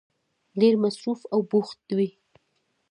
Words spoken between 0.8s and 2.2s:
مصروف او بوخت وی